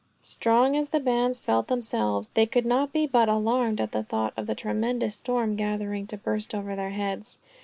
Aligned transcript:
Strong 0.23 0.75
as 0.75 0.89
the 0.89 0.99
bands 0.99 1.39
felt 1.41 1.67
themselves, 1.67 2.29
they 2.33 2.47
could 2.47 2.65
not 2.65 2.91
but 2.91 2.93
be 2.93 3.07
alarmed 3.13 3.79
at 3.79 3.91
the 3.91 4.01
thought 4.01 4.33
of 4.35 4.47
the 4.47 4.55
tremendous 4.55 5.13
storm 5.17 5.55
gathering 5.55 6.07
to 6.07 6.17
burst 6.17 6.55
over 6.55 6.75
their 6.75 6.89
heads. 6.89 7.39